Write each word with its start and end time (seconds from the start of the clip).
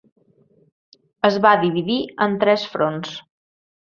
Es 1.29 1.37
va 1.43 1.51
dividir 1.65 1.99
en 2.27 2.39
tres 2.45 2.65
fronts. 2.77 3.15